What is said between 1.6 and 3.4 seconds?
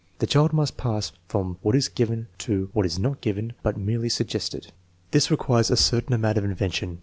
what is given to what is not